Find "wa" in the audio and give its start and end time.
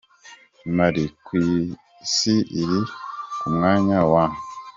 4.11-4.25